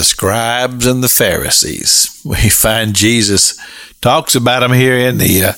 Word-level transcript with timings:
the 0.00 0.04
scribes 0.04 0.86
and 0.86 1.04
the 1.04 1.08
Pharisees. 1.10 2.22
We 2.24 2.48
find 2.48 2.94
Jesus 2.94 3.60
talks 4.00 4.34
about 4.34 4.60
them 4.60 4.72
here 4.72 4.96
in 4.96 5.18
the 5.18 5.44
uh, 5.44 5.52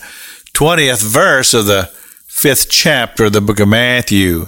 20th 0.52 1.00
verse 1.00 1.54
of 1.54 1.66
the 1.66 1.84
fifth 2.26 2.68
chapter 2.68 3.26
of 3.26 3.34
the 3.34 3.40
book 3.40 3.60
of 3.60 3.68
Matthew. 3.68 4.46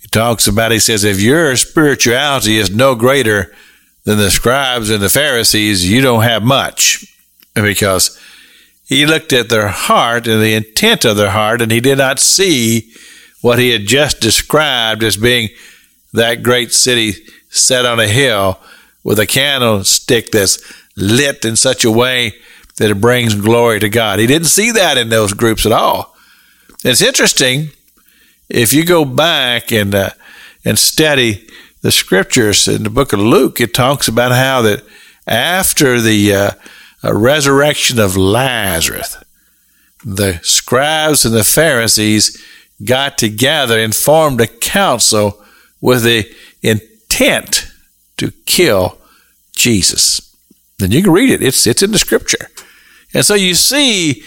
He 0.00 0.08
talks 0.08 0.48
about, 0.48 0.72
he 0.72 0.80
says, 0.80 1.04
if 1.04 1.20
your 1.20 1.54
spirituality 1.54 2.56
is 2.56 2.74
no 2.74 2.96
greater 2.96 3.54
than 4.02 4.18
the 4.18 4.32
scribes 4.32 4.90
and 4.90 5.00
the 5.00 5.08
Pharisees, 5.08 5.88
you 5.88 6.00
don't 6.00 6.24
have 6.24 6.42
much. 6.42 7.06
Because 7.54 8.18
he 8.88 9.06
looked 9.06 9.32
at 9.32 9.48
their 9.48 9.68
heart 9.68 10.26
and 10.26 10.42
the 10.42 10.54
intent 10.54 11.04
of 11.04 11.16
their 11.16 11.30
heart, 11.30 11.62
and 11.62 11.70
he 11.70 11.80
did 11.80 11.98
not 11.98 12.18
see 12.18 12.92
what 13.42 13.60
he 13.60 13.70
had 13.70 13.86
just 13.86 14.18
described 14.20 15.04
as 15.04 15.16
being 15.16 15.50
that 16.14 16.42
great 16.42 16.72
city 16.72 17.12
set 17.48 17.86
on 17.86 18.00
a 18.00 18.08
hill 18.08 18.58
with 19.02 19.18
a 19.18 19.26
candlestick 19.26 20.30
that's 20.30 20.62
lit 20.96 21.44
in 21.44 21.56
such 21.56 21.84
a 21.84 21.90
way 21.90 22.34
that 22.76 22.90
it 22.90 23.00
brings 23.00 23.34
glory 23.34 23.80
to 23.80 23.88
God. 23.88 24.18
He 24.18 24.26
didn't 24.26 24.48
see 24.48 24.70
that 24.72 24.98
in 24.98 25.08
those 25.08 25.32
groups 25.32 25.66
at 25.66 25.72
all. 25.72 26.16
It's 26.84 27.02
interesting 27.02 27.70
if 28.48 28.72
you 28.72 28.84
go 28.84 29.04
back 29.04 29.70
and 29.70 29.94
uh, 29.94 30.10
and 30.64 30.78
study 30.78 31.46
the 31.82 31.90
scriptures 31.90 32.68
in 32.68 32.82
the 32.82 32.90
book 32.90 33.12
of 33.12 33.20
Luke. 33.20 33.60
It 33.60 33.74
talks 33.74 34.08
about 34.08 34.32
how 34.32 34.62
that 34.62 34.82
after 35.26 36.00
the 36.00 36.34
uh, 36.34 36.50
resurrection 37.12 37.98
of 37.98 38.16
Lazarus, 38.16 39.16
the 40.04 40.40
scribes 40.42 41.24
and 41.24 41.34
the 41.34 41.44
Pharisees 41.44 42.42
got 42.84 43.18
together 43.18 43.78
and 43.78 43.94
formed 43.94 44.40
a 44.40 44.46
council 44.46 45.42
with 45.80 46.02
the 46.02 46.30
intent 46.62 47.70
to 48.16 48.30
kill 48.46 48.99
Jesus. 49.60 50.34
Then 50.78 50.90
you 50.90 51.02
can 51.02 51.12
read 51.12 51.30
it. 51.30 51.42
It's 51.42 51.66
it's 51.66 51.82
in 51.82 51.92
the 51.92 51.98
scripture. 51.98 52.48
And 53.12 53.24
so 53.24 53.34
you 53.34 53.54
see 53.54 54.22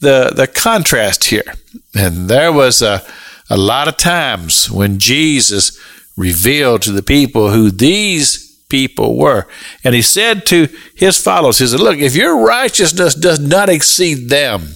the 0.00 0.32
the 0.34 0.46
contrast 0.46 1.24
here. 1.24 1.54
And 1.94 2.28
there 2.28 2.52
was 2.52 2.82
a, 2.82 3.02
a 3.48 3.56
lot 3.56 3.88
of 3.88 3.96
times 3.96 4.70
when 4.70 4.98
Jesus 4.98 5.78
revealed 6.16 6.82
to 6.82 6.92
the 6.92 7.02
people 7.02 7.50
who 7.50 7.70
these 7.70 8.44
people 8.68 9.16
were. 9.16 9.46
And 9.82 9.94
he 9.94 10.02
said 10.02 10.46
to 10.46 10.68
his 10.94 11.16
followers, 11.16 11.58
he 11.58 11.66
said, 11.66 11.80
Look, 11.80 11.98
if 11.98 12.14
your 12.14 12.44
righteousness 12.44 13.14
does 13.14 13.40
not 13.40 13.68
exceed 13.68 14.28
them, 14.28 14.74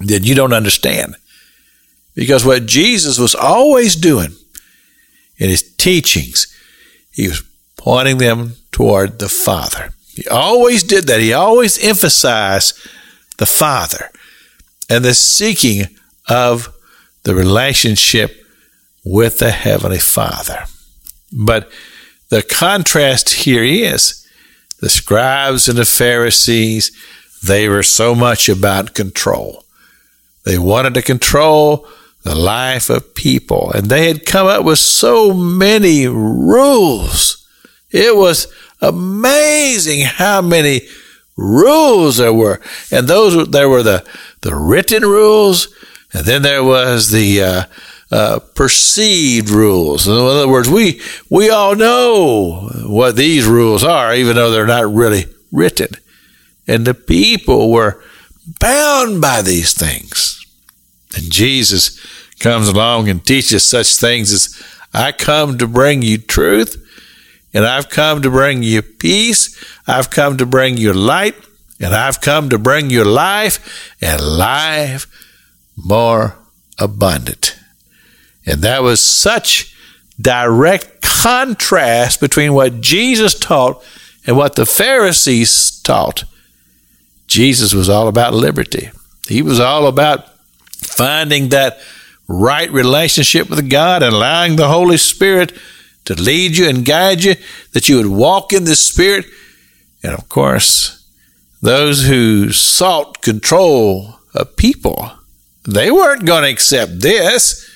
then 0.00 0.22
you 0.24 0.34
don't 0.34 0.52
understand. 0.52 1.16
Because 2.14 2.44
what 2.44 2.66
Jesus 2.66 3.18
was 3.18 3.34
always 3.34 3.94
doing 3.94 4.34
in 5.36 5.48
his 5.48 5.62
teachings, 5.76 6.52
he 7.12 7.28
was 7.28 7.42
pointing 7.76 8.18
them 8.18 8.54
toward 8.78 9.18
the 9.18 9.28
Father. 9.28 9.92
He 10.14 10.24
always 10.28 10.84
did 10.84 11.08
that. 11.08 11.18
He 11.18 11.32
always 11.32 11.84
emphasized 11.84 12.78
the 13.38 13.44
Father 13.44 14.08
and 14.88 15.04
the 15.04 15.14
seeking 15.14 15.86
of 16.28 16.72
the 17.24 17.34
relationship 17.34 18.46
with 19.04 19.40
the 19.40 19.50
Heavenly 19.50 19.98
Father. 19.98 20.66
But 21.32 21.68
the 22.28 22.40
contrast 22.40 23.30
here 23.30 23.64
is 23.64 24.24
the 24.80 24.88
scribes 24.88 25.68
and 25.68 25.76
the 25.76 25.84
Pharisees, 25.84 26.92
they 27.42 27.68
were 27.68 27.82
so 27.82 28.14
much 28.14 28.48
about 28.48 28.94
control. 28.94 29.64
They 30.44 30.56
wanted 30.56 30.94
to 30.94 31.02
control 31.02 31.84
the 32.22 32.36
life 32.36 32.90
of 32.90 33.16
people, 33.16 33.72
and 33.72 33.86
they 33.86 34.06
had 34.06 34.24
come 34.24 34.46
up 34.46 34.64
with 34.64 34.78
so 34.78 35.32
many 35.32 36.06
rules. 36.06 37.37
It 37.90 38.16
was 38.16 38.52
amazing 38.80 40.02
how 40.04 40.42
many 40.42 40.82
rules 41.36 42.18
there 42.18 42.32
were. 42.32 42.60
And 42.90 43.08
those, 43.08 43.48
there 43.48 43.68
were 43.68 43.82
the, 43.82 44.04
the 44.42 44.54
written 44.54 45.02
rules, 45.02 45.68
and 46.12 46.24
then 46.24 46.42
there 46.42 46.64
was 46.64 47.10
the, 47.10 47.42
uh, 47.42 47.62
uh, 48.10 48.38
perceived 48.54 49.50
rules. 49.50 50.08
In 50.08 50.14
other 50.14 50.48
words, 50.48 50.68
we 50.68 51.00
we 51.28 51.50
all 51.50 51.76
know 51.76 52.70
what 52.86 53.16
these 53.16 53.44
rules 53.44 53.84
are, 53.84 54.14
even 54.14 54.36
though 54.36 54.50
they're 54.50 54.66
not 54.66 54.92
really 54.92 55.26
written. 55.52 55.88
And 56.66 56.86
the 56.86 56.94
people 56.94 57.70
were 57.70 58.02
bound 58.60 59.20
by 59.20 59.42
these 59.42 59.74
things. 59.74 60.44
And 61.14 61.30
Jesus 61.30 61.98
comes 62.38 62.68
along 62.68 63.08
and 63.08 63.24
teaches 63.24 63.68
such 63.68 63.96
things 63.96 64.32
as 64.32 64.62
I 64.94 65.12
come 65.12 65.58
to 65.58 65.66
bring 65.66 66.02
you 66.02 66.18
truth, 66.18 66.82
and 67.52 67.66
I've 67.66 67.88
come 67.88 68.22
to 68.22 68.30
bring 68.30 68.62
you 68.62 68.82
peace, 68.82 69.56
I've 69.86 70.10
come 70.10 70.36
to 70.38 70.46
bring 70.46 70.76
you 70.76 70.92
light, 70.92 71.34
and 71.80 71.94
I've 71.94 72.20
come 72.20 72.50
to 72.50 72.58
bring 72.58 72.90
you 72.90 73.04
life, 73.04 73.94
and 74.00 74.20
life 74.20 75.06
more 75.76 76.36
abundant. 76.78 77.58
And 78.44 78.62
that 78.62 78.82
was 78.82 79.00
such 79.00 79.74
direct 80.20 81.02
contrast 81.02 82.20
between 82.20 82.54
what 82.54 82.80
Jesus 82.80 83.38
taught 83.38 83.82
and 84.26 84.36
what 84.36 84.56
the 84.56 84.66
Pharisees 84.66 85.80
taught. 85.82 86.24
Jesus 87.26 87.74
was 87.74 87.88
all 87.88 88.08
about 88.08 88.34
liberty. 88.34 88.90
He 89.28 89.42
was 89.42 89.60
all 89.60 89.86
about 89.86 90.26
finding 90.70 91.50
that 91.50 91.80
right 92.26 92.70
relationship 92.70 93.50
with 93.50 93.68
God 93.70 94.02
and 94.02 94.14
allowing 94.14 94.56
the 94.56 94.68
Holy 94.68 94.96
Spirit 94.96 95.52
to 96.08 96.14
lead 96.14 96.56
you 96.56 96.66
and 96.66 96.86
guide 96.86 97.22
you, 97.22 97.34
that 97.74 97.86
you 97.86 97.98
would 97.98 98.06
walk 98.06 98.54
in 98.54 98.64
the 98.64 98.74
Spirit. 98.74 99.26
And 100.02 100.14
of 100.14 100.26
course, 100.30 101.06
those 101.60 102.06
who 102.06 102.50
sought 102.50 103.20
control 103.20 104.14
of 104.32 104.56
people, 104.56 105.10
they 105.68 105.90
weren't 105.90 106.24
going 106.24 106.44
to 106.44 106.50
accept 106.50 107.00
this 107.00 107.70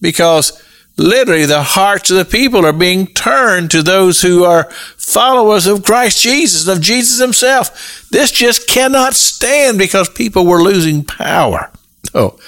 because 0.00 0.62
literally 0.96 1.44
the 1.44 1.64
hearts 1.64 2.08
of 2.12 2.18
the 2.18 2.24
people 2.24 2.64
are 2.64 2.72
being 2.72 3.08
turned 3.08 3.72
to 3.72 3.82
those 3.82 4.22
who 4.22 4.44
are 4.44 4.70
followers 4.96 5.66
of 5.66 5.84
Christ 5.84 6.22
Jesus, 6.22 6.68
of 6.68 6.80
Jesus 6.80 7.18
himself. 7.18 8.08
This 8.10 8.30
just 8.30 8.68
cannot 8.68 9.14
stand 9.14 9.76
because 9.76 10.08
people 10.08 10.46
were 10.46 10.62
losing 10.62 11.04
power. 11.04 11.70
Oh, 12.14 12.38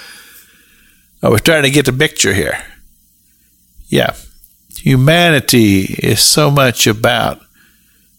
I 1.22 1.30
was 1.30 1.40
trying 1.40 1.62
to 1.62 1.70
get 1.70 1.86
the 1.86 1.92
picture 1.92 2.34
here. 2.34 2.62
Yeah, 3.88 4.14
humanity 4.84 5.84
is 5.84 6.22
so 6.22 6.50
much 6.50 6.86
about 6.86 7.40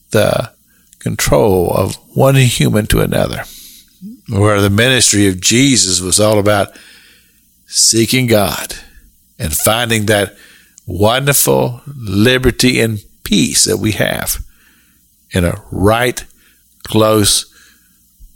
the 0.09 0.51
control 0.97 1.69
of 1.71 1.95
one 2.17 2.33
human 2.33 2.87
to 2.87 3.01
another, 3.01 3.43
where 4.29 4.59
the 4.59 4.69
ministry 4.71 5.27
of 5.27 5.39
Jesus 5.39 6.01
was 6.01 6.19
all 6.19 6.39
about 6.39 6.75
seeking 7.67 8.25
God 8.25 8.73
and 9.37 9.53
finding 9.53 10.07
that 10.07 10.35
wonderful 10.87 11.81
liberty 11.85 12.79
and 12.79 12.97
peace 13.23 13.65
that 13.65 13.77
we 13.77 13.91
have 13.91 14.43
in 15.29 15.45
a 15.45 15.63
right, 15.71 16.25
close 16.83 17.45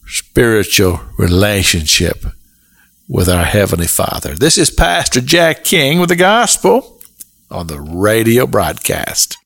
spiritual 0.05 0.99
relationship 1.17 2.23
with 3.07 3.27
our 3.27 3.45
Heavenly 3.45 3.87
Father. 3.87 4.35
This 4.35 4.59
is 4.59 4.69
Pastor 4.69 5.19
Jack 5.19 5.63
King 5.63 5.99
with 5.99 6.09
the 6.09 6.15
Gospel 6.15 6.98
on 7.51 7.67
the 7.67 7.81
radio 7.81 8.45
broadcast. 8.45 9.39